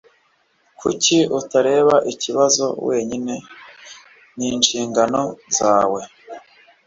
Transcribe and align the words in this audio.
Kuki 0.79 1.17
utareba 1.39 1.95
ikibazo 2.13 2.65
wenyine? 2.87 3.33
Ninshingano 4.37 5.21
zawe. 5.57 6.01